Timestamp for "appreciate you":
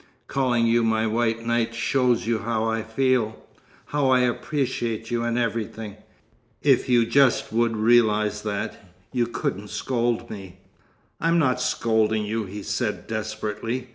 4.21-5.21